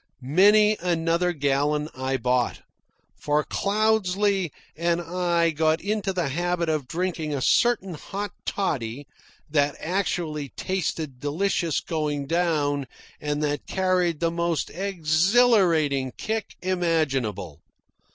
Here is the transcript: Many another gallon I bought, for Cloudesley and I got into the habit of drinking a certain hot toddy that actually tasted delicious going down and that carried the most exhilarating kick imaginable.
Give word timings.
Many 0.23 0.77
another 0.81 1.31
gallon 1.31 1.87
I 1.95 2.17
bought, 2.17 2.63
for 3.15 3.43
Cloudesley 3.43 4.51
and 4.75 4.99
I 4.99 5.51
got 5.51 5.79
into 5.79 6.11
the 6.11 6.29
habit 6.29 6.69
of 6.69 6.87
drinking 6.87 7.35
a 7.35 7.41
certain 7.43 7.93
hot 7.93 8.31
toddy 8.43 9.05
that 9.51 9.75
actually 9.79 10.49
tasted 10.57 11.19
delicious 11.19 11.81
going 11.81 12.25
down 12.25 12.87
and 13.19 13.43
that 13.43 13.67
carried 13.67 14.21
the 14.21 14.31
most 14.31 14.71
exhilarating 14.71 16.13
kick 16.17 16.55
imaginable. 16.63 17.59